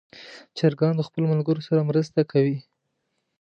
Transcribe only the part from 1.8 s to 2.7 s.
مرسته کوي.